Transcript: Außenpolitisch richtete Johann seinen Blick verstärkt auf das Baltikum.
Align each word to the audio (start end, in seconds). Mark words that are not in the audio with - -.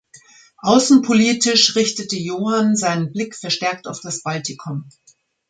Außenpolitisch 0.63 1.75
richtete 1.75 2.15
Johann 2.17 2.75
seinen 2.75 3.11
Blick 3.11 3.35
verstärkt 3.35 3.85
auf 3.87 4.01
das 4.01 4.23
Baltikum. 4.23 4.89